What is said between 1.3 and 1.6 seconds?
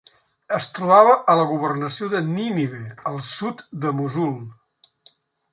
a la